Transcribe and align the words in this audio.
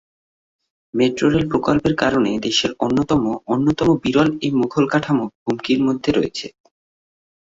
Metro rail 0.93 1.45
প্রকল্পের 1.51 1.93
কারণে 1.95 2.31
দেশের 2.45 2.71
অন্যতম 2.85 3.21
অন্যতম 3.53 3.89
বিরল 4.03 4.29
এই 4.45 4.51
মুঘল 4.59 4.85
কাঠামো 4.93 5.25
হুমকির 5.43 5.79
মধ্যে 5.87 6.09
রয়েছে। 6.11 6.47